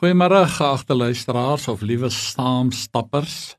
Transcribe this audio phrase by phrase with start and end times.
[0.00, 3.58] Goeiemôre geagte luisteraars of liewe saamstappers.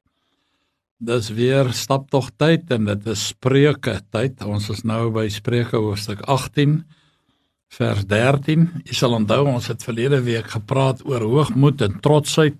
[0.97, 4.41] Dis weer staptog tyd en dit is Spreuke tyd.
[4.41, 6.79] Ons is nou by Spreuke hoofstuk 18
[7.77, 8.65] vers 13.
[8.89, 12.57] Jy sal onthou ons het verlede week gepraat oor hoogmoed en trotsheid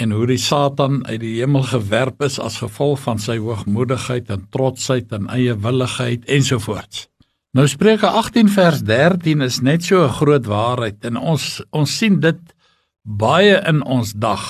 [0.00, 4.48] en hoe die Satan uit die hemel gewerp is as gevolg van sy hoogmoedigheid en
[4.48, 7.10] trotsheid en eie willigheid ensovoorts.
[7.50, 12.20] Nou Spreuke 18 vers 13 is net so 'n groot waarheid en ons ons sien
[12.20, 12.38] dit
[13.02, 14.44] baie in ons dag.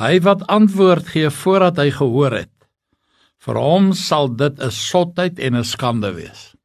[0.00, 2.54] Hy wat antwoord gee voordat hy gehoor het.
[3.36, 6.56] Vir hom sal dit 'n sotheid en 'n skande wees.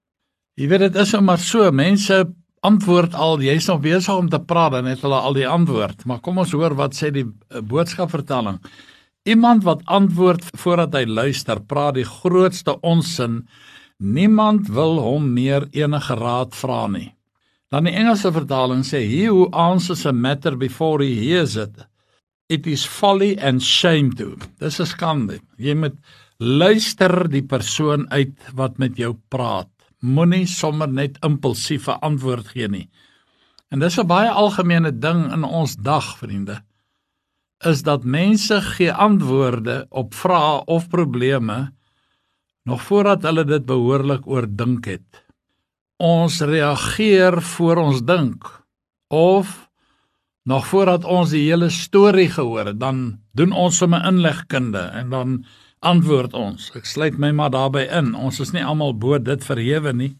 [0.55, 4.73] Jy weet dit is sommer so, mense antwoord al, jy's nog besig om te praat
[4.73, 6.05] en het hulle al die antwoord.
[6.05, 8.59] Maar kom ons hoor wat sê die eh, boodskapvertelling.
[9.25, 13.47] Iemand wat antwoord voordat hy luister, praat die grootste onsin
[13.99, 17.11] Niemand wil hom meer enige raad vra nie.
[17.69, 21.85] Dan die Engelse vertaling sê he who answers a matter before he hears it
[22.49, 24.35] it is folly and shame to.
[24.59, 25.39] Dis 'n skande.
[25.57, 25.97] Jy moet
[26.39, 29.69] luister die persoon uit wat met jou praat.
[30.01, 32.89] Moenie sommer net impulsiewe antwoord gee nie.
[33.71, 36.63] En dis 'n baie algemene ding in ons dag, vriende.
[37.65, 41.73] Is dat mense gee antwoorde op vrae of probleme
[42.69, 45.23] nog voordat hulle dit behoorlik oordink het.
[45.97, 48.45] Ons reageer voor ons dink
[49.09, 49.69] of
[50.49, 55.35] nog voordat ons die hele storie gehoor het, dan doen ons sommer inlegkunde en dan
[55.85, 56.69] antwoord ons.
[56.77, 58.13] Ek sluit my maar daarbey in.
[58.15, 60.13] Ons is nie almal bo dit verhewe nie.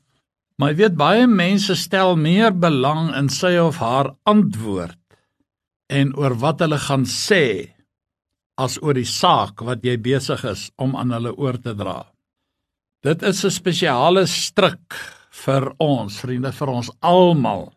[0.59, 4.97] Maar jy weet baie mense stel meer belang in sy of haar antwoord
[5.89, 7.43] en oor wat hulle gaan sê
[8.59, 12.03] as oor die saak wat jy besig is om aan hulle oor te dra.
[12.99, 14.93] Dit is 'n spesiale stryk
[15.31, 17.71] vir ons, vriende, vir ons almal.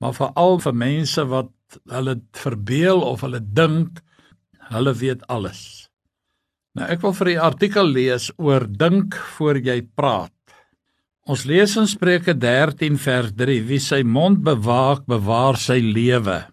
[0.00, 1.52] Maar veral vir mense wat
[1.90, 4.02] hulle verbeel of hulle dink
[4.74, 5.88] hulle weet alles.
[6.74, 10.32] Nou ek wil vir u artikel lees oor dink voor jy praat.
[11.26, 16.44] Ons lees in Spreuke 13 vers 3: Wie sy mond bewaak, bewaar sy lewe.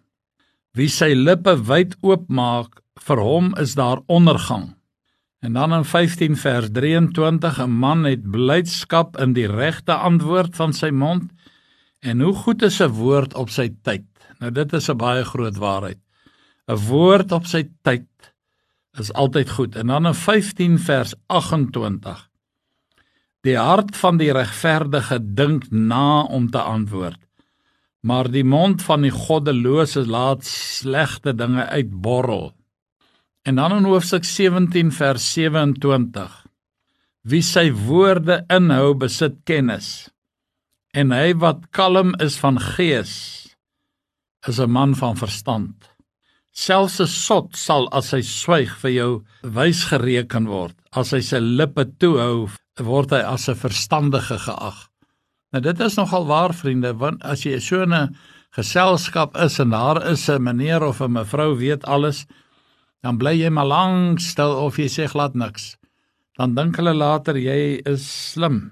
[0.75, 4.75] Wie sy lippe wyd oopmaak, vir hom is daar ondergang.
[5.41, 10.73] En dan in 15 vers 23 'n man het blydskap in die regte antwoord van
[10.73, 11.31] sy mond
[11.99, 14.05] en hoe goed is 'n woord op sy tyd.
[14.39, 15.99] Nou dit is 'n baie groot waarheid.
[16.67, 18.33] 'n Woord op sy tyd
[18.99, 19.75] is altyd goed.
[19.75, 22.29] En dan in 15 vers 28
[23.41, 27.17] Die hart van die regverdige dink na om te antwoord,
[27.99, 32.51] maar die mond van die goddelose laat slegte dinge uitborrel.
[33.41, 36.33] En dan in hoofstuk 17 vers 27.
[37.21, 40.11] Wie sy woorde inhou, besit kennis.
[40.93, 43.13] En hy wat kalm is van gees,
[44.47, 45.89] is 'n man van verstand.
[46.51, 50.75] Selfs 'n sot sal as hy swyg vir jou wys gereken word.
[50.91, 54.89] As hy sy lippe toehou, word hy as 'n verstandige geag.
[55.51, 58.15] Nou dit is nogal waar vriende, want as jy so 'n
[58.51, 62.27] geselskap is en daar is 'n meneer of 'n mevrou weet alles,
[63.01, 65.75] dan bly jy maar lank stil of jy sê glad niks.
[66.37, 68.71] Dan dink hulle later jy is slim.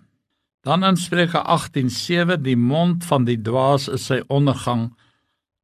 [0.66, 4.94] Dan in Spreuke 18:7 die mond van die dwaas is sy ondergang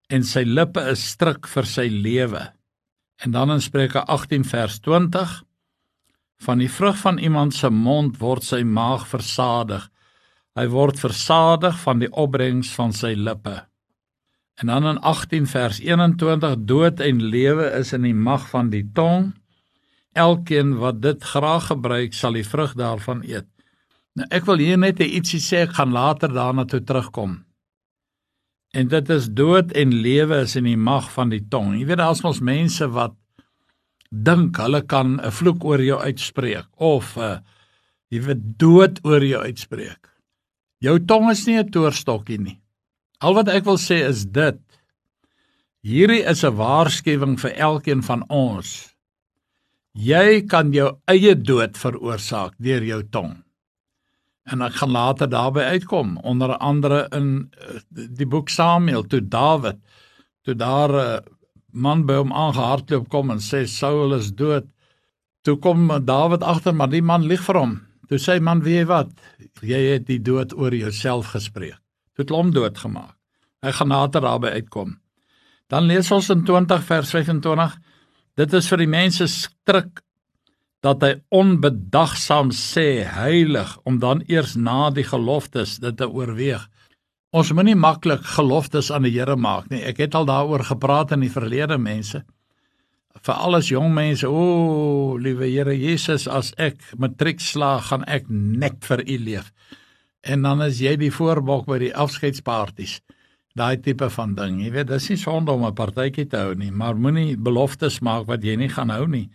[0.09, 2.43] en sy lippe is stryk vir sy lewe.
[3.23, 5.43] En dan in Spreuke 18 vers 20
[6.45, 9.89] van die vrug van iemand se mond word sy maag versadig.
[10.55, 13.65] Hy word versadig van die opbrengs van sy lippe.
[14.55, 18.85] En dan in 18 vers 21 dood en lewe is in die mag van die
[18.93, 19.33] tong.
[20.15, 23.49] Elkeen wat dit graag gebruik, sal die vrug daarvan eet.
[24.15, 27.41] Nou ek wil hier net ietsie sê, ek gaan later daarna toe terugkom.
[28.75, 31.75] En dit is dood en lewe is in die mag van die tong.
[31.75, 33.15] Jy weet as ons mense wat
[34.11, 37.39] dink hulle kan 'n vloek oor jou uitspreek of 'n uh,
[38.11, 40.07] jy weet dood oor jou uitspreek.
[40.79, 42.59] Jou tong is nie 'n toorstokkie nie.
[43.23, 44.59] Al wat ek wil sê is dit.
[45.85, 48.95] Hierdie is 'n waarskuwing vir elkeen van ons.
[49.93, 53.43] Jy kan jou eie dood veroorsaak deur jou tong.
[54.45, 59.77] En ek gaan later daarby uitkom, onder andere in eh, die boek Samuel toe Dawid
[60.43, 61.19] toe daar 'n eh,
[61.71, 64.65] man by hom aangehardloop kom en sê Saul is dood.
[65.43, 67.81] Toe kom Dawid agter maar die man lieg vir hom.
[68.07, 69.09] Toe sê man, weet jy wat?
[69.61, 71.84] Jy het die dood oor jouself gespreek
[72.21, 73.15] het hom doodgemaak.
[73.65, 74.95] Hy gaan nader daarby uitkom.
[75.71, 77.77] Dan lees ons in 20 vers 25.
[78.37, 80.03] Dit is vir die mense stryk
[80.85, 86.67] dat hy onbedagsaam sê heilig om dan eers na die geloftes dit te oorweeg.
[87.35, 89.81] Ons moenie maklik geloftes aan die Here maak nie.
[89.83, 92.21] Ek het al daaroor gepraat in die verlede mense.
[93.25, 98.85] Vir alles jong mense, o, liewe Here Jesus, as ek matriek slaag, gaan ek net
[98.85, 99.49] vir U leef.
[100.25, 102.97] En dan is jy die voorbok by die afskeidspartytjies.
[103.55, 104.57] Daai tipe van ding.
[104.59, 108.25] Jy weet, dis nie sonde om 'n partytjie te hou nie, maar moenie beloftes maak
[108.27, 109.29] wat jy nie gaan hou nie.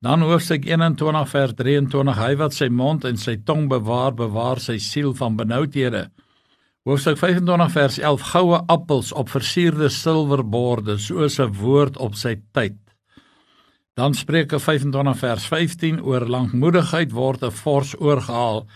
[0.00, 4.78] Dan hoofstuk 21 vers 23: Hy wat sy mond en sy tong bewaar, bewaar sy
[4.78, 6.10] siel van benoudhede.
[6.84, 12.78] Hoofstuk 25 vers 11: Goue appels op versierde silverborde, soos 'n woord op sy tyd.
[13.94, 18.66] Dan Spreuke 25 vers 15 oor lankmoedigheid word 'n vors oorgehaal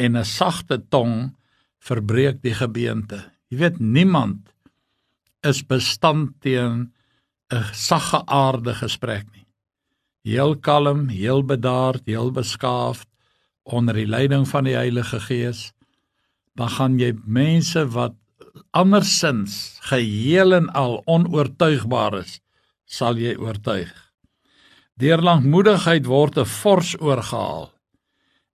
[0.00, 1.36] en 'n sagte tong
[1.78, 3.20] verbreek die gebeente.
[3.48, 4.52] Jy weet niemand
[5.42, 6.92] is bestand teen
[7.52, 9.46] 'n sagge aarde gesprek nie.
[10.22, 13.08] Heel kalm, heel bedaard, heel beskaafd
[13.62, 15.72] onder die leiding van die Heilige Gees,
[16.54, 18.14] dan gaan jy mense wat
[18.70, 22.40] andersins geheel en al onoortuigbaar is,
[22.84, 23.92] sal jy oortuig.
[24.94, 27.72] Deur lankmoedigheid word 'n vors oorgehaal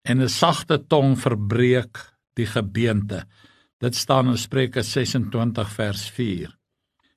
[0.08, 1.99] en 'n sagte tong verbreek
[2.35, 3.26] die gebeente.
[3.79, 6.56] Dit staan in Spreuke 26 vers 4.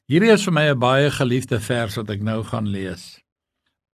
[0.10, 3.22] Hierdie is vir my 'n baie geliefde vers wat ek nou gaan lees.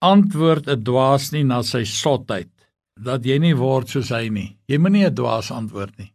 [0.02, 2.52] Antwoord 'n dwaas nie na sy sotheid
[2.96, 4.58] dat jy nie word soos hy nie.
[4.68, 6.14] Jy moenie 'n dwaas antwoord nie.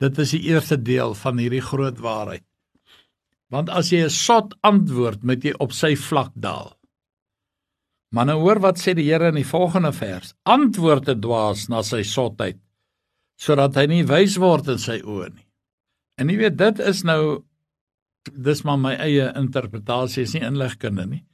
[0.00, 2.44] Dit is die eerste deel van hierdie groot waarheid.
[3.48, 6.76] Want as jy 'n sot antwoord, moet jy op sy vlak daal.
[8.14, 10.34] Maar nou hoor wat sê die Here in die volgende vers.
[10.44, 12.58] Antwoord 'n dwaas na sy sotheid
[13.36, 15.46] sodat hy nie wys word in sy oë nie.
[16.18, 17.44] En jy weet dit is nou
[18.32, 21.24] dis maar my eie interpretasie is nie inligkunde nie.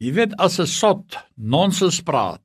[0.00, 2.40] Jy weet as 'n sot nonsens praat.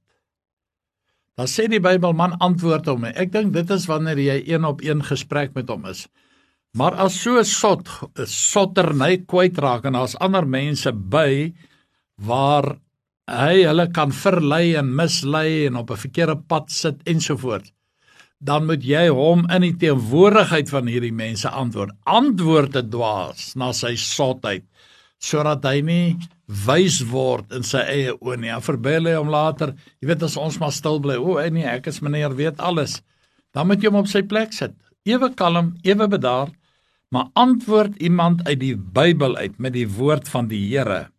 [1.38, 3.06] Dan sê die Bybel man antwoord hom.
[3.06, 6.08] Ek dink dit is wanneer jy een op een gesprek met hom is.
[6.74, 7.88] Maar as so sot
[8.26, 11.54] sotterny kwytraak en daar's ander mense by
[12.16, 12.78] waar
[13.32, 17.72] hy hulle kan verlei en mislei en op 'n verkeerde pad sit ensovoorts
[18.42, 21.94] dan moet jy hom in die teenwoordigheid van hierdie mense antwoord.
[22.10, 24.66] Antwoord te dwaas na sy sotheid
[25.22, 26.06] sodat hy nie
[26.66, 28.50] wys word in sy eie oë nie.
[28.50, 31.92] En verbel hy hom later, jy weet as ons maar stil bly, o nee, ek
[31.92, 33.04] is meneer weet alles.
[33.54, 34.74] Dan moet jy hom op sy plek sit.
[35.06, 36.58] Ewe kalm, ewe bedaard,
[37.14, 41.12] maar antwoord iemand uit die Bybel uit met die woord van die Here.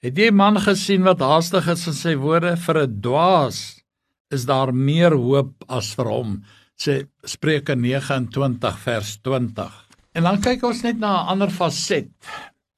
[0.00, 3.84] Het jy 'n man gesien wat haastig is in sy woorde vir 'n dwaas?
[4.30, 6.42] Is daar meer hoop as vir hom?
[6.80, 9.72] sê Spreuke 29 vers 20.
[10.16, 12.08] En dan kyk ons net na 'n ander faset.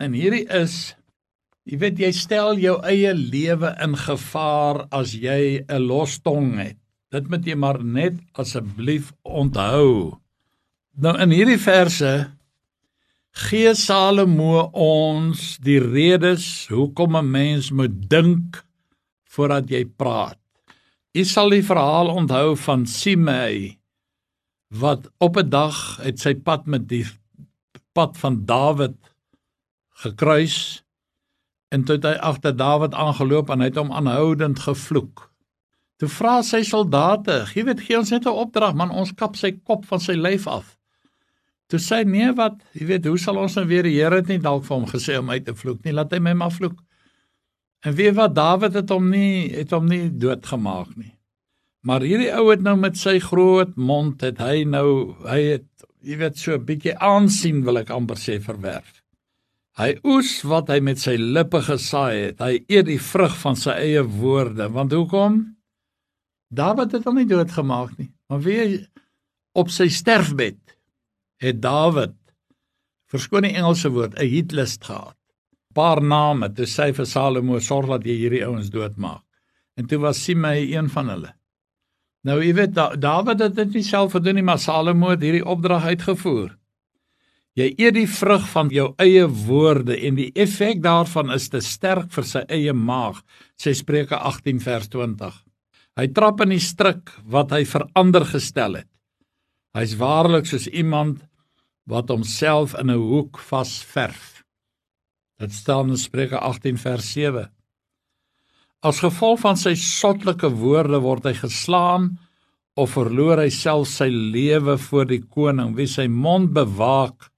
[0.01, 0.97] En hierdie is
[1.65, 6.77] jy weet jy stel jou eie lewe in gevaar as jy 'n los tong het.
[7.13, 10.19] Dit moet jy maar net asseblief onthou.
[10.97, 12.33] Nou in hierdie verse
[13.33, 18.65] gee Salomo ons die redes hoekom 'n mens moet dink
[19.25, 20.39] voordat jy praat.
[21.15, 23.79] Jy sal die verhaal onthou van Simei
[24.69, 27.07] wat op 'n dag het sy pad met die
[27.93, 28.97] pad van Dawid
[30.03, 30.85] gekruis
[31.69, 35.33] en toe het hy agter Dawid aangeloop en hy het hom aanhoudend gevloek.
[35.97, 39.53] Toe vra sy soldate, "Gee weet gee ons net 'n opdrag, man, ons kap sy
[39.53, 40.82] kop van sy lyf af."
[41.73, 44.43] Toe sê nee, wat, jy weet, hoe sal ons nou weer die Here het nie
[44.45, 46.77] dalk vir hom gesê om uit te vloek nie, laat hy my maar vloek.
[47.89, 51.15] En weet wat, Dawid het hom nie het hom nie doodgemaak nie.
[51.89, 56.19] Maar hierdie ou het nou met sy groot mond het hy nou hy het jy
[56.21, 59.03] weet so 'n bietjie aansien wil ek amper sê verwerf.
[59.79, 62.41] Hy oes wat hy met sy lippe gesaai het.
[62.41, 64.69] Hy eet die vrug van sy eie woorde.
[64.69, 65.57] Want hoekom?
[66.53, 68.13] Dawid het hom nie doodgemaak nie.
[68.29, 68.87] Maar wie
[69.55, 70.72] op sy sterfbed
[71.43, 72.15] het Dawid
[73.11, 75.19] verskoon die Engelse woord 'n hitlist gehad.
[75.75, 79.25] Paar name te sê vir Salomo sorg dat jy hierdie ouens doodmaak.
[79.77, 81.35] En toe was Simei een van hulle.
[82.25, 85.45] Nou jy weet da, Dawid het dit nie self gedoen nie, maar Salomo het hierdie
[85.45, 86.59] opdrag uitgevoer.
[87.53, 92.13] Jy eet die vrug van jou eie woorde en die effek daarvan is te sterk
[92.13, 93.23] vir sy eie maag,
[93.61, 95.35] sê Spreuke 18 vers 20.
[95.97, 98.89] Hy trap in die struik wat hy verander gestel het.
[99.77, 101.21] Hy's waarlik soos iemand
[101.91, 104.45] wat homself in 'n hoek vasverf.
[105.39, 107.51] Dit staan in Spreuke 18 vers 7.
[108.81, 112.19] As gevolg van sy sottelike woorde word hy geslaan
[112.75, 117.29] of verloor hy self sy lewe voor die koning wie sy mond bewaak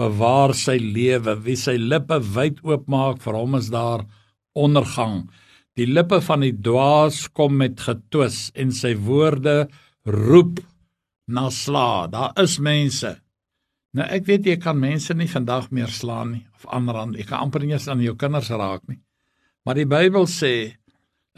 [0.00, 4.04] bewaar sy lewe wie sy lippe wyd oopmaak vir hom is daar
[4.56, 5.22] ondergang
[5.80, 9.56] die lippe van die dwaas kom met getwis en sy woorde
[10.04, 10.60] roep
[11.28, 13.16] na sla daar is mense
[13.96, 17.16] Nou ek weet jy kan mense nie vandag meer slaan nie of aanrand.
[17.18, 19.00] Jy kan amper nie eens aan jou kinders raak nie.
[19.66, 20.76] Maar die Bybel sê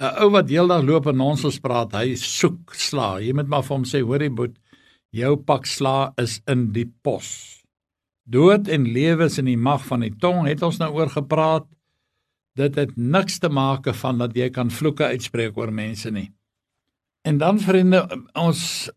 [0.01, 3.21] 'n ou wat heeldag loop en nonsens praat, hy soek sla.
[3.21, 4.57] Jy moet maar vir hom sê, hoorie boet,
[5.13, 7.63] jou pak sla is in die pos.
[8.25, 11.67] Dood en lewe is in die mag van die tong, het ons nou oor gepraat.
[12.57, 16.31] Dit het niks te maak van dat jy kan vloeke uitspreek oor mense nie.
[17.25, 18.91] En dan vriende, ons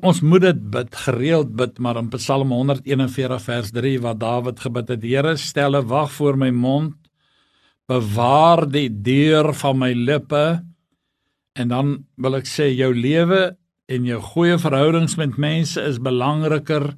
[0.00, 4.88] Ons moet dit bid, gereeld bid, maar in Psalm 141 vers 3 wat Dawid gebid
[4.88, 6.96] het: Here, stel 'n wag voor my mond,
[7.86, 10.64] bewaar die deur van my lippe.
[11.54, 13.56] En dan wil ek sê jou lewe
[13.86, 16.96] en jou goeie verhoudings met mense is belangriker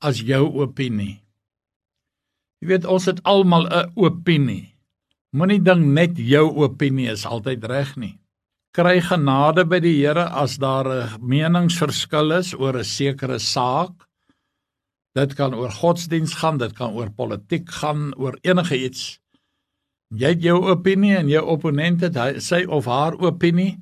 [0.00, 1.22] as jou opinie.
[2.60, 4.76] Jy weet ons het almal 'n opinie.
[5.32, 8.19] Moenie dink net jou opinie is altyd reg nie
[8.76, 14.06] kry genade by die Here as daar 'n meningsverskil is oor 'n sekere saak.
[15.14, 19.18] Dit kan oor godsdiens gaan, dit kan oor politiek gaan, oor enige iets.
[20.10, 23.78] Jy het jou opinie en jou opponent het sy of haar opinie.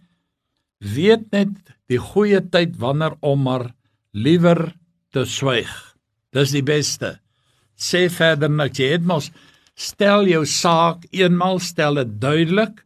[0.80, 1.49] Weet net
[1.88, 3.75] die goeie tyd wanneer om maar
[4.12, 4.75] liewer
[5.12, 5.97] te swyg.
[6.33, 7.21] Dis die beste.
[7.76, 8.78] Sê verder niks.
[8.78, 9.30] Jy het mos
[9.75, 12.85] stel jou saak eenmal stel dit duidelik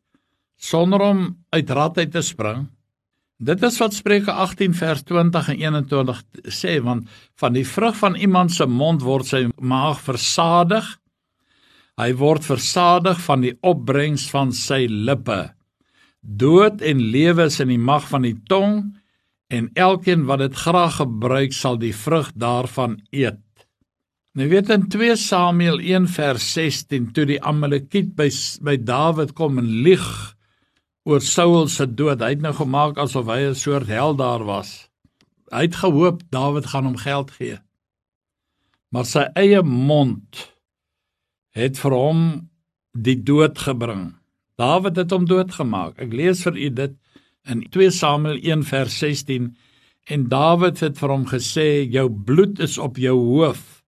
[0.62, 2.69] sonder om uit rad uit te spring.
[3.42, 6.23] Dit is wat Spreuke 18 vers 20 en 21
[6.54, 7.09] sê want
[7.42, 10.87] van die vrug van iemand se mond word sy maag versadig.
[11.99, 15.50] Hy word versadig van die opbrengs van sy lippe.
[16.23, 18.85] Dood en lewe is in die mag van die tong
[19.52, 23.42] en elkeen wat dit graag gebruik sal die vrug daarvan eet.
[24.38, 28.31] Nou weet in 2 Samuel 1 vers 16 toe die Amalekiet by
[28.62, 30.07] by Dawid kom en lieg
[31.05, 32.23] oor Saul se dood.
[32.23, 34.89] Hy het nou gemaak asof hy 'n soort held daar was.
[35.51, 37.59] Hy het gehoop Dawid gaan hom geld gee.
[38.91, 40.53] Maar sy eie mond
[41.51, 42.51] het vir hom
[42.93, 44.15] die dood gebring.
[44.57, 45.99] Dawid het hom doodgemaak.
[45.99, 46.95] Ek lees vir u dit
[47.45, 49.57] in 2 Samuel 1 vers 16
[50.07, 53.82] en Dawid het vir hom gesê jou bloed is op jou hoof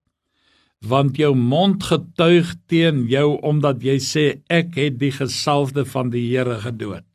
[0.83, 6.25] want jou mond getuig teen jou omdat jy sê ek het die gesalfde van die
[6.27, 7.07] Here gedood.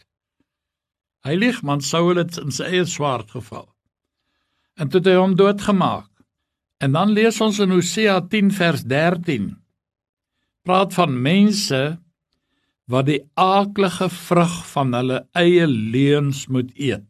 [1.26, 3.68] Hy lieg man Saul het in sy eie swaard geval.
[4.80, 6.08] En toe hy hom doodgemaak.
[6.80, 9.50] En dan lees ons in Hosea 10 vers 13
[10.64, 11.80] praat van mense
[12.90, 17.06] wat die aaklige vrug van hulle eie leuns moet eet.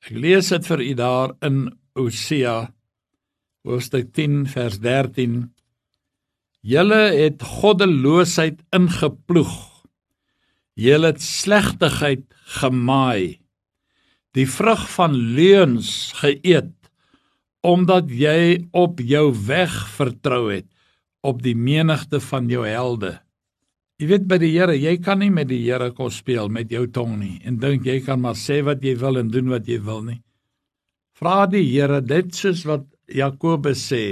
[0.00, 1.58] Ek lees dit vir u daar in
[1.98, 2.70] Hosea
[3.68, 5.42] hoofstuk 10 vers 13
[6.60, 9.54] Julle het goddeloosheid ingeploeg.
[10.76, 12.26] Julle het slegtigheid
[12.60, 13.40] gemaai.
[14.36, 16.76] Die vrug van leuns geëet
[17.60, 20.68] omdat jy op jou weg vertrou het
[21.20, 23.18] op die menigte van jou helde.
[24.00, 26.86] Jy weet by die Here, jy kan nie met die Here kos speel met jou
[26.88, 29.80] tong nie en dink jy kan maar sê wat jy wil en doen wat jy
[29.84, 30.20] wil nie.
[31.16, 34.04] Vra die Here dit soos wat Jakobus sê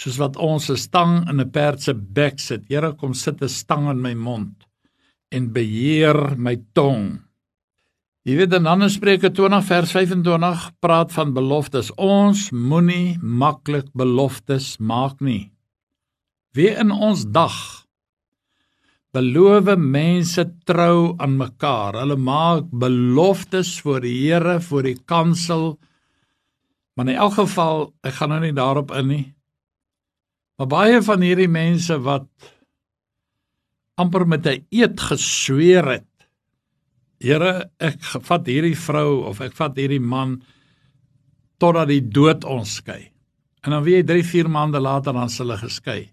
[0.00, 2.62] soos wat ons 'n stang in 'n perd se bek sit.
[2.68, 4.66] Here kom sit 'n stang in my mond
[5.30, 7.20] en beheer my tong.
[8.24, 11.90] Jy weet in Spreuke 20 vers 25 praat van beloftes.
[11.96, 15.50] Ons moenie maklik beloftes maak nie.
[16.52, 17.86] Wie in ons dag
[19.12, 21.94] beloof mense trou aan mekaar.
[21.94, 25.78] Hulle maak beloftes voor die Here, voor die kansel.
[26.94, 29.34] Maar in elk geval, ek gaan nou nie daarop in nie.
[30.60, 32.26] Maar baie van hierdie mense wat
[33.96, 36.28] amper met 'n eed gesweer het.
[37.18, 40.42] Here, ek vat hierdie vrou of ek vat hierdie man
[41.58, 43.08] totdat die dood ons skei.
[43.64, 46.10] En dan weet jy 3, 4 maande later dan hulle geskei.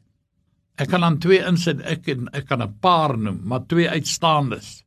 [0.78, 4.86] Ek kan dan twee insit ek en ek kan 'n paar noem, maar twee uitstaandes.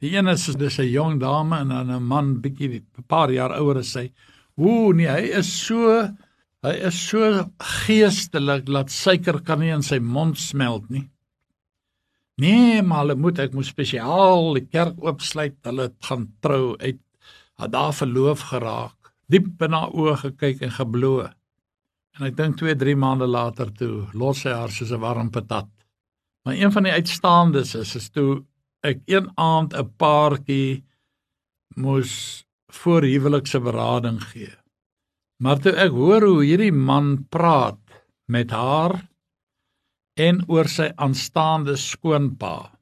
[0.00, 3.52] Die een is dis 'n jong dame en dan 'n man bietjie 'n paar jaar
[3.60, 4.12] ouer as sy.
[4.56, 6.08] Ooh, nee, hy is so
[6.66, 7.44] Hy is so
[7.84, 11.04] geestelik dat suiker kan nie in sy mond smelt nie.
[12.42, 15.60] Nee, maar hulle moet ek moet spesiaal die kerk oopsluit.
[15.68, 16.98] Hulle gaan trou uit.
[17.62, 19.12] Het daar verloof geraak.
[19.30, 21.30] Diep in haar oë gekyk en gebloë.
[22.18, 25.70] En ek dink 2, 3 maande later toe los sy haar soos 'n warm patat.
[26.44, 28.44] Maar een van die uitstaandes is is toe
[28.82, 30.84] ek een aand 'n paartjie
[31.76, 34.52] moes voor huwelikse berading gee.
[35.42, 37.80] Maar toe ek hoor hoe hierdie man praat
[38.32, 38.96] met haar
[40.16, 42.72] en oor sy aanstaande skoonpa,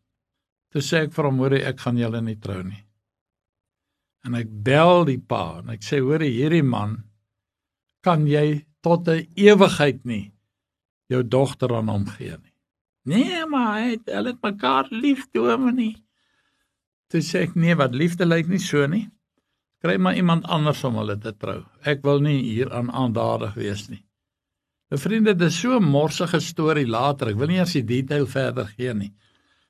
[0.71, 2.85] toe sê ek vir hom: "Hoor, ek gaan julle nie trou nie."
[4.25, 7.03] En ek bel die pa en ek sê: "Hoor, hierdie man
[8.03, 10.35] kan jy tot 'n ewigheid nie
[11.09, 12.53] jou dogter aan hom gee nie.
[13.05, 15.99] Nee, maar hy het hulle het mekaar lief, dominee.
[17.13, 19.05] Toe sê ek nee, wat liefde lyk nie so nie.
[19.85, 21.59] Kry maar iemand anders om hulle te trou.
[21.85, 24.01] Ek wil nie hier aan aandadig wees nie.
[24.89, 27.29] Nou vriende, dit is so 'n morsige storie later.
[27.29, 29.13] Ek wil nie eers die detail verder gee nie.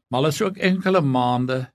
[0.09, 1.67] Maar hulle is ook enkele maande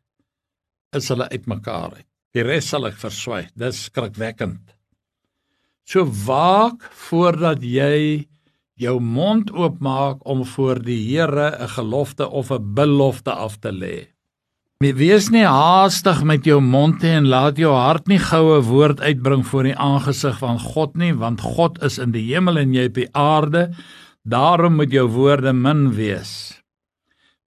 [0.96, 2.08] is hulle uitmekaar uit.
[2.34, 3.50] Die res sal ek verswyg.
[3.56, 4.76] Dis skrikwekkend.
[5.84, 8.28] So waak voordat jy
[8.80, 14.08] jou mond oopmaak om voor die Here 'n gelofte of 'n belofte af te lê.
[14.80, 19.68] Wees nie haastig met jou mond en laat jou hart nie goue woord uitbring voor
[19.68, 23.10] die aangesig van God nie, want God is in die hemel en jy op die
[23.12, 23.66] aarde.
[24.24, 26.32] Daarom moet jou woorde min wees.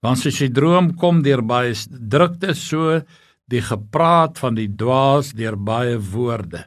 [0.05, 3.01] Want as jy droom kom deur baie drukte so
[3.49, 6.67] die gepraat van die dwaas deur baie woorde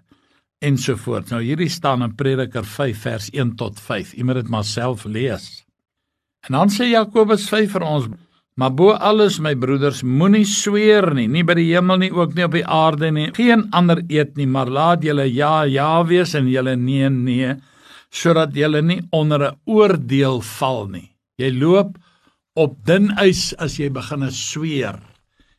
[0.66, 1.30] ensovoorts.
[1.30, 4.18] Nou hierdie staan in Prediker 5 vers 1 tot 5.
[4.18, 5.62] Jy moet dit maar self lees.
[6.50, 8.10] En dan sê Jakobus 5 vir ons
[8.56, 12.46] Maar bo alles my broeders, moenie sweer nie, nie by die hemel nie, ook nie
[12.46, 16.48] op die aarde nie, geen ander eet nie, maar laat julle ja ja wees en
[16.48, 17.50] julle nee nee,
[18.16, 21.10] sodat julle nie onder 'n oordeel val nie.
[21.38, 21.98] Jy loop
[22.56, 25.02] op dun ys as jy begin sweer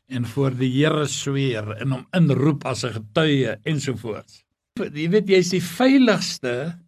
[0.09, 4.43] en voor die Here sweer en hom inroep as 'n getuie ensovoorts.
[4.79, 6.79] Jy weet jy's die veiligste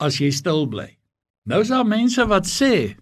[0.00, 0.98] as jy stil bly.
[1.46, 2.96] Nou is daar mense wat sê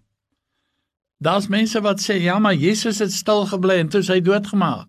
[1.20, 4.88] Daar's mense wat sê ja, maar Jesus het stil gebly en toe hy doodgemaak.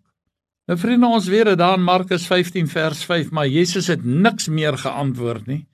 [0.69, 4.47] Nou vriende, ons weet dit daar in Markus 15 vers 5, maar Jesus het niks
[4.47, 5.65] meer geantwoord nie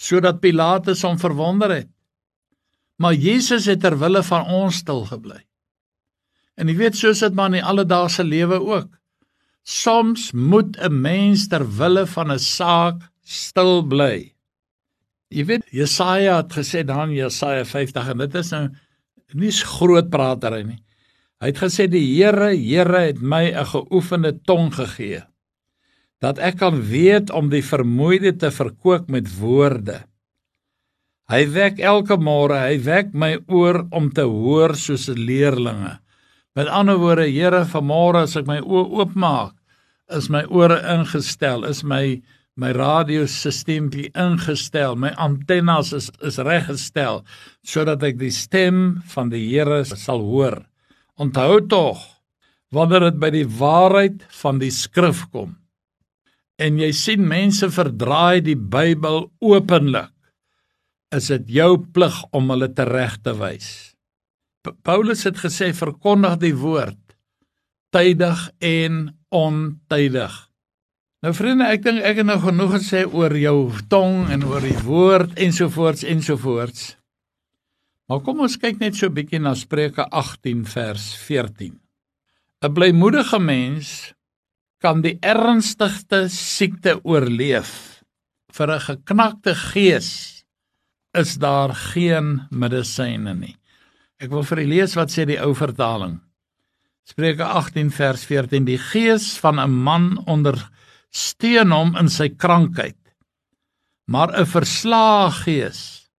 [0.00, 1.88] sodat Pilatus hom verwonder het.
[3.00, 5.42] Maar Jesus het ter wille van ons stil gebly.
[6.56, 8.88] En jy weet soos dit maar in die alledaagse lewe ook.
[9.64, 14.34] Soms moet 'n mens ter wille van 'n saak stil bly.
[15.28, 18.68] Jy weet Jesaja het gesê dan Jesaja 50 en dit is nou
[19.34, 20.80] nie groot pratery nie.
[21.40, 25.24] Hy het gesê die Here, Here het my 'n geoefende tong gegee
[26.20, 30.02] dat ek kan weet om die vermoeide te verkoop met woorde.
[31.30, 35.98] Hy wek elke môre, hy wek my oor om te hoor soos 'n leerlinge.
[36.56, 39.54] Met ander woorde, Here, vanmôre as ek my oë oopmaak,
[40.10, 42.20] is my ore ingestel, is my
[42.60, 47.22] my radiosisteempie ingestel, my antennes is is reggestel
[47.64, 50.60] sodat ek die stem van die Here sal hoor.
[51.20, 52.04] Onthou tog
[52.74, 55.56] wanneer dit by die waarheid van die skrif kom
[56.60, 60.12] en jy sien mense verdraai die Bybel openlik
[61.16, 63.70] is dit jou plig om hulle tereg te wys.
[64.86, 66.98] Paulus het gesê verkondig die woord
[67.90, 69.00] tydig en
[69.34, 70.34] ontydig.
[71.20, 73.56] Nou vriende, ek dink ek het nou genoeg gesê oor jou
[73.92, 76.94] tong en oor die woord ensovoorts ensovoorts.
[78.08, 81.76] Maar kom ons kyk net so 'n bietjie na Spreuke 18 vers 14.
[82.64, 84.14] 'n Blymoedige mens
[84.80, 88.00] kan die ernstigste siekte oorleef.
[88.52, 90.42] Vir 'n geknakte gees
[91.12, 93.56] is daar geen medisyne nie.
[94.18, 96.20] Ek wil vir u lees wat sê die ou vertaling.
[97.04, 100.70] Spreuke 18 vers 14: Die gees van 'n man onder
[101.10, 102.98] steun hom in sy krankheid.
[104.06, 106.10] Maar 'n verslae gees,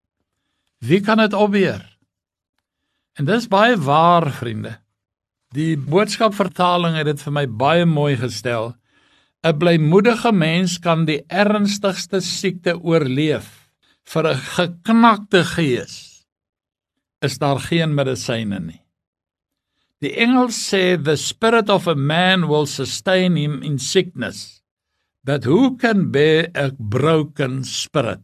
[0.80, 1.97] wie kan dit opbeer?
[3.19, 4.77] En dis baie waar, vriende.
[5.54, 8.75] Die boodskap vertaling het dit vir my baie mooi gestel.
[9.43, 13.69] 'n Blymoedige mens kan die ernstigste siekte oorleef.
[14.04, 16.25] Vir 'n geknakte gees
[17.21, 18.82] is daar geen medisyne nie.
[20.01, 24.61] Die engel sê the spirit of a man will sustain him in sickness
[25.24, 28.24] but who can bear a broken spirit?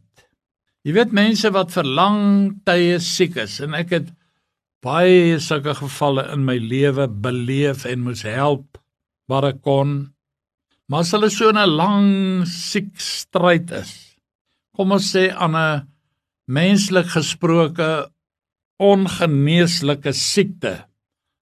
[0.86, 2.20] Jy weet mense wat vir lang
[2.66, 4.10] tye siek is en ek het
[4.84, 8.78] baie sulke gevalle in my lewe beleef en moes help
[9.28, 10.14] waar ek kon.
[10.88, 13.92] Maar as hulle so 'n lang siek stryd is,
[14.74, 15.86] kom ons sê aan 'n
[16.48, 18.08] menslik gesproke
[18.78, 20.86] ongeneeslike siekte,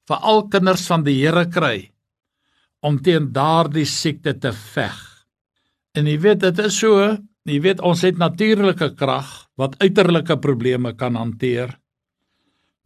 [0.09, 1.93] veral kinders van die Here kry
[2.83, 4.97] om teen daardie siekte te veg.
[5.97, 7.01] En jy weet dit is so,
[7.49, 11.79] jy weet ons het natuurlike krag wat uiterlike probleme kan hanteer.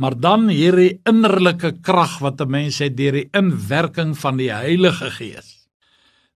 [0.01, 5.11] Maar dan hierdie innerlike krag wat 'n mens het deur die inwerking van die Heilige
[5.11, 5.69] Gees.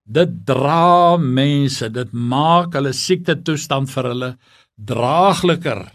[0.05, 4.37] Dit dra mense, dit maak hulle siekte toestand vir hulle
[4.75, 5.91] draagliker.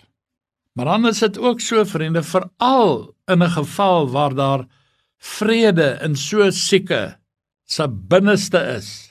[0.75, 4.67] Maar dan is dit ook so vriende, veral in 'n geval waar daar
[5.19, 7.17] vrede in so sieke
[7.67, 9.10] se binneste is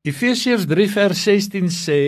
[0.00, 2.02] Efesiërs 3 vers 16 sê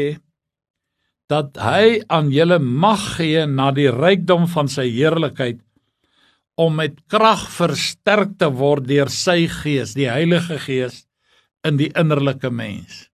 [1.28, 5.60] dat hy aan julle mag gee na die rykdom van sy heerlikheid
[6.56, 11.04] om met krag versterk te word deur sy gees, die Heilige Gees
[11.68, 13.10] in die innerlike mens.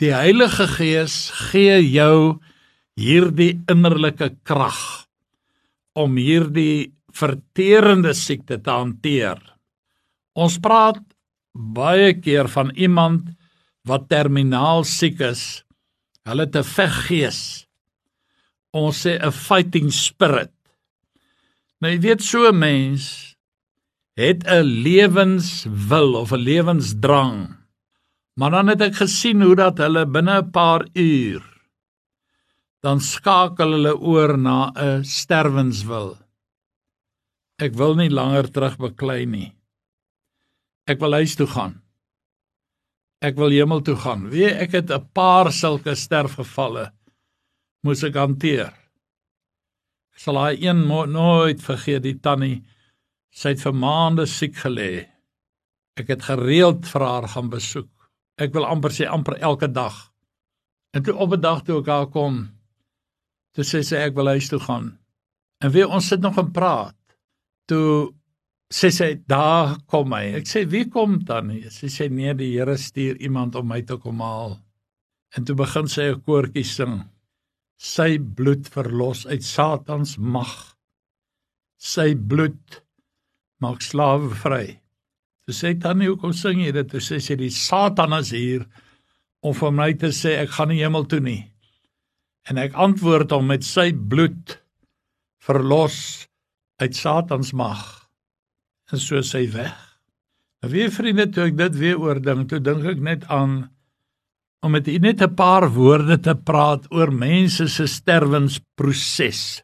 [0.00, 2.40] Die Heilige Gees gee jou
[2.96, 4.80] hierdie innerlike krag
[5.92, 9.36] om hierdie verterende siekte te hanteer.
[10.32, 11.00] Ons praat
[11.52, 13.28] baie keer van iemand
[13.88, 15.64] wat terminaal siek is.
[16.24, 17.66] Hulle te veggees.
[18.72, 20.52] Ons sê 'n fighting spirit.
[21.80, 23.36] Nou jy weet so 'n mens
[24.16, 27.56] het 'n lewenswil of 'n lewensdrang.
[28.36, 31.42] Maar dan het ek gesien hoe dat hulle binne 'n paar uur
[32.84, 36.18] dan skakel hulle oor na 'n sterwenswil.
[37.56, 39.56] Ek wil nie langer terug beklei nie.
[40.86, 41.83] Ek wil huis toe gaan.
[43.20, 44.28] Ek wil hemel toe gaan.
[44.30, 46.92] Wie ek het 'n paar sulke sterfgevalle
[47.84, 48.72] moes ek hanteer.
[50.14, 52.64] Ek sal daai een nooit vergeet die tannie.
[53.34, 55.06] Sy het vir maande siek gelê.
[55.98, 57.90] Ek het gereeld vir haar gaan besoek.
[58.38, 60.10] Ek wil amper sê amper elke dag.
[60.94, 62.50] En toe op 'n dag toe ek haar kom,
[63.54, 64.98] toe sê sy ek wil huis toe gaan.
[65.60, 66.96] En weer ons sit nog en praat.
[67.66, 68.14] Toe
[68.74, 70.34] sê sy daar kom hy.
[70.40, 71.52] Ek sê wie kom dan?
[71.70, 74.56] Sy sê nee, die Here stuur iemand om my te kom haal.
[75.34, 76.96] En toe begin sy 'n koortjie sing.
[77.78, 80.76] Sy bloed verlos uit Satans mag.
[81.78, 82.82] Sy bloed
[83.60, 84.80] maak slawe vry.
[85.44, 86.88] Toe sê tannie hoekom sing jy dit?
[86.88, 88.66] Toe sê sy die Satan is hier
[89.42, 91.44] om vir my te sê ek gaan nie hemel toe nie.
[92.48, 94.58] En ek antwoord hom met sy bloed
[95.38, 96.26] verlos
[96.80, 98.03] uit Satans mag
[98.92, 99.74] en so sy weg.
[100.62, 103.64] Nou weer vriende, toe ek dit weer oordink, toe dink ek net aan
[104.64, 109.62] om met u net 'n paar woorde te praat oor mense se sterwensproses.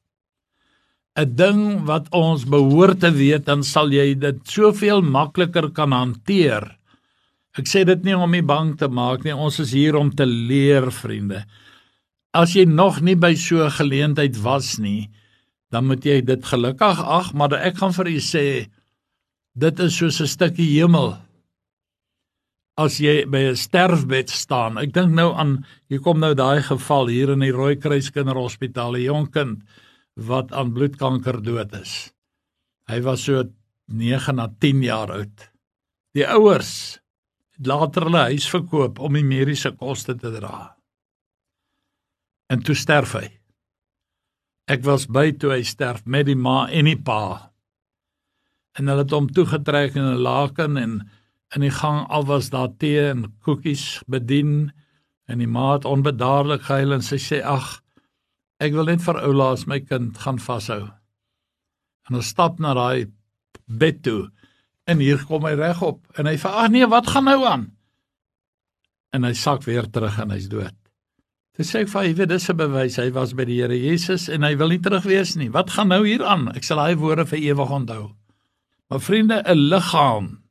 [1.16, 6.76] 'n Ding wat ons behoort te weet, dan sal jy dit soveel makliker kan hanteer.
[7.58, 10.26] Ek sê dit nie om u bang te maak nie, ons is hier om te
[10.26, 11.44] leer, vriende.
[12.32, 15.10] As jy nog nie by so 'n geleentheid was nie,
[15.70, 18.66] dan moet jy dit gelukkig ag, maar ek gaan vir u sê
[19.58, 21.16] Dit is soos 'n stukkie hemel.
[22.78, 24.78] As jy by 'n sterfbed staan.
[24.78, 29.02] Ek dink nou aan hier kom nou daai geval hier in die Rooikruis Kinderhospitaal, 'n
[29.02, 29.62] jong kind
[30.16, 32.12] wat aan bloedkanker dood is.
[32.88, 33.44] Hy was so
[33.88, 35.50] 9 na 10 jaar oud.
[36.14, 37.00] Die ouers
[37.56, 40.76] het later hulle huis verkoop om die mediese koste te dra.
[42.48, 43.40] En toe sterf hy.
[44.68, 47.49] Ek was by toe hy sterf met die ma en die pa
[48.78, 50.92] en hulle het hom toegetrek in 'n laken en
[51.56, 54.72] in die gang al was daar tee en koekies bedien
[55.26, 57.82] en die maat onbedaarlik gehuil en sy sê ag
[58.60, 60.82] ek wil net vir oulaas my kind gaan vashou
[62.08, 63.10] en ons stap na daai
[63.66, 64.30] bed toe
[64.86, 67.70] en hier kom hy regop en hy vra ag nee wat gaan nou aan
[69.12, 70.76] en hy sak weer terug en hy's dood
[71.60, 74.28] Dit sê ek vir hy weet dis 'n bewys hy was by die Here Jesus
[74.32, 75.50] en hy wil nie terug wees nie.
[75.50, 76.48] Wat gaan nou hier aan?
[76.56, 78.14] Ek sal daai woorde vir ewig onthou.
[78.90, 80.42] Maar vriende, 'n liggaam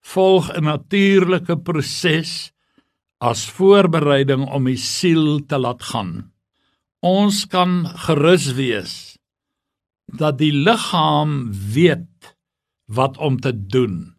[0.00, 2.52] volg 'n natuurlike proses
[3.18, 6.32] as voorbereiding om die siel te laat gaan.
[7.00, 9.18] Ons kan gerus wees
[10.06, 12.36] dat die liggaam weet
[12.86, 14.14] wat om te doen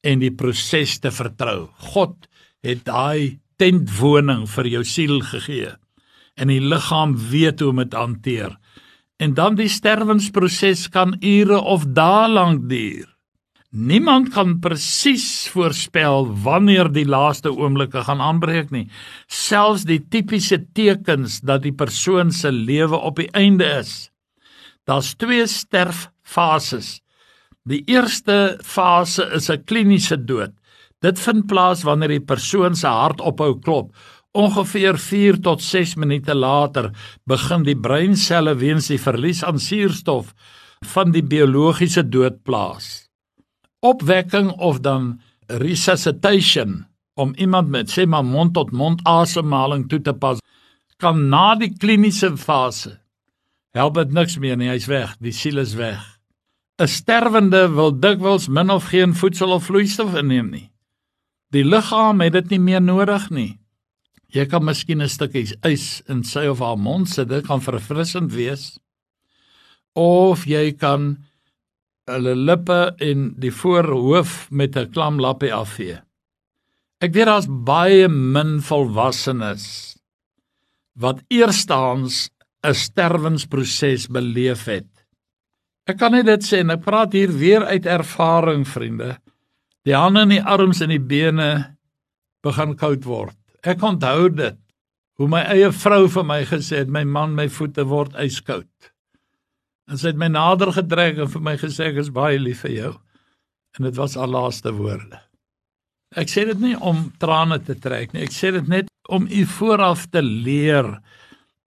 [0.00, 1.68] en die proses te vertrou.
[1.94, 2.26] God
[2.60, 5.70] het daai tentwoning vir jou siel gegee
[6.34, 8.58] en die liggaam weet hoe om dit hanteer
[9.22, 13.06] en dan die sterwensproses kan ure of dae lank duur.
[13.74, 18.84] Niemand kan presies voorspel wanneer die laaste oomblikke gaan aanbreek nie.
[19.26, 24.12] Selfs die tipiese tekens dat die persoon se lewe op die einde is.
[24.86, 27.00] Daar's twee sterffases.
[27.66, 30.52] Die eerste fase is 'n kliniese dood.
[31.02, 33.90] Dit vind plaas wanneer die persoon se hart ophou klop
[34.34, 36.90] Ongeveer 4 tot 6 minute later
[37.24, 40.32] begin die breinselle weens die verlies aan suurstof
[40.94, 43.06] van die biologiese dood plaas.
[43.78, 46.82] Opwekking of dan resuscitation
[47.14, 50.42] om iemand met sê maar mond tot mond asemhaling toe te pas
[50.98, 52.98] kan na die kliniese fase
[53.74, 56.02] help dit niks meer nie, hy's weg, die siel is weg.
[56.78, 60.70] 'n Sterwende wil dikwels min of geen voedsel of vloeistof inneem nie.
[61.54, 63.58] Die liggaam het dit nie meer nodig nie.
[64.34, 68.32] Jy kan miskien 'n stukkie ys in sy of haar mond sit, dit kan verfrissend
[68.32, 68.78] wees.
[69.94, 71.24] Of jy kan
[72.10, 76.00] hulle lippe en die voorhoof met 'n klam lappie afvee.
[77.00, 79.96] Ek weet daar's baie min volwassenes
[80.96, 82.30] wat eerstens
[82.64, 84.88] 'n sterwensproses beleef het.
[85.86, 89.18] Ek kan net dit sê en ek praat hier weer uit ervaring, vriende.
[89.84, 91.76] Die hande en die arms en die bene
[92.42, 93.36] begin koud word.
[93.64, 94.60] Ek onthou dit
[95.16, 98.90] hoe my eie vrou vir my gesê het my man my voete word yskoud.
[99.88, 102.74] En sy het my nader getrek en vir my gesê ek is baie lief vir
[102.74, 102.92] jou.
[103.78, 105.20] En dit was haar laaste woorde.
[106.14, 108.24] Ek sê dit nie om trane te trek nie.
[108.26, 110.92] Ek sê dit net om u vooraf te leer.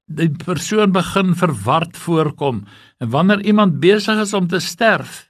[0.07, 2.63] Die persoon begin verward voorkom
[3.03, 5.25] en wanneer iemand besig is om te sterf,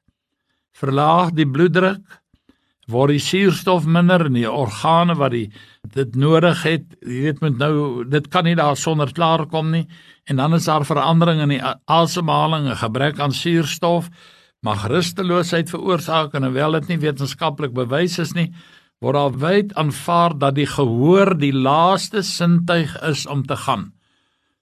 [0.77, 2.03] verlaag die bloeddruk,
[2.87, 5.47] word die suurstof minder in die organe wat die
[5.93, 6.85] dit nodig het.
[7.03, 9.85] Jy weet moet nou dit kan nie daar sonder klaar kom nie
[10.27, 14.09] en dan is daar verandering in die asemhaling, 'n gebrek aan suurstof,
[14.61, 18.53] mag rusteloosheid veroorsaak en hoewel dit nie wetenskaplik bewys is nie,
[18.99, 23.93] word daar wyd aanvaar dat die gehoor die laaste sintuig is om te gaan.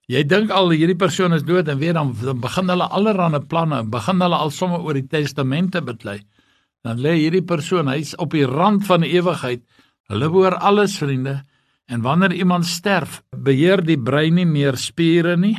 [0.07, 3.83] Jy dink al hierdie persoon is dood en weer dan, dan begin hulle allerlei planne,
[3.83, 6.21] begin hulle al sommer oor die testamente beklei.
[6.85, 9.63] Dan lê hierdie persoon, hy's op die rand van die ewigheid.
[10.11, 11.39] Hulle behoor alles vriende.
[11.89, 15.55] En wanneer iemand sterf, beheer die brein nie meer spiere nie.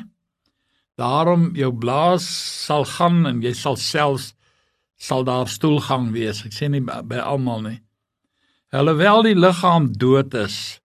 [0.96, 2.26] Daarom jou blaas
[2.66, 4.32] sal gaan en jy sal selfs
[4.96, 6.40] sal daar stoelgang wees.
[6.46, 7.80] Ek sê nie by almal nie.
[8.72, 10.80] Alhoewel die liggaam dood is,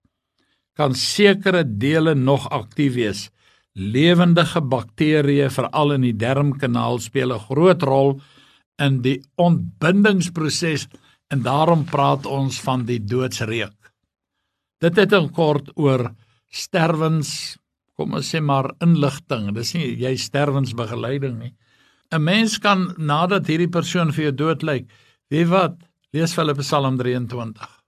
[0.74, 3.28] kan sekere dele nog aktief wees.
[3.74, 8.20] Lewendige bakterieë, veral in die darmkanaal, speel 'n groot rol
[8.80, 10.88] in die ontbindingsproses
[11.30, 13.76] en daarom praat ons van die doodsreuk.
[14.80, 16.08] Dit het in kort oor
[16.50, 17.58] sterwens,
[17.94, 19.52] kom ons sê maar inligting.
[19.54, 21.54] Dis nie jy sterwensbegeleiding nie.
[22.10, 24.88] 'n Mens kan nadat hierdie persoon vir jou dood lyk,
[25.30, 25.76] weet wat,
[26.12, 27.80] lees Filippe Psalm 23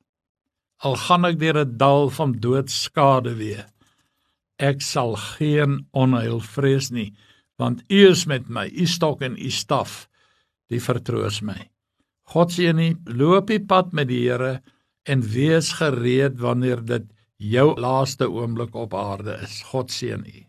[0.86, 3.66] al gaan ek deur 'n dal van doodskade weer
[4.58, 7.10] ek sal geen onheil vrees nie
[7.58, 10.08] want u is met my u stok en u staf
[10.72, 11.58] die vertroos my.
[12.32, 14.60] God seën u loop die pad met die Here
[15.08, 17.08] en wees gereed wanneer dit
[17.42, 19.60] jou laaste oomblik op aarde is.
[19.72, 20.46] God seën u